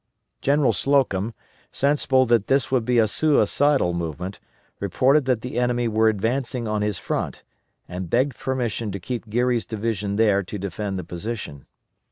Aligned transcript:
General 0.41 0.73
Slocum, 0.73 1.35
sensible 1.71 2.25
that 2.25 2.47
this 2.47 2.71
would 2.71 2.85
be 2.85 2.97
a 2.97 3.07
suicidal 3.07 3.93
movement, 3.93 4.39
reported 4.79 5.25
that 5.25 5.41
the 5.41 5.59
enemy 5.59 5.87
were 5.87 6.09
advancing 6.09 6.67
on 6.67 6.81
his 6.81 6.97
front, 6.97 7.43
and 7.87 8.09
begged 8.09 8.35
permission 8.35 8.91
to 8.93 8.99
keep 8.99 9.29
Geary's 9.29 9.63
division 9.67 10.15
there 10.15 10.41
to 10.41 10.57
defend 10.57 10.97
the 10.97 11.03
position. 11.03 11.67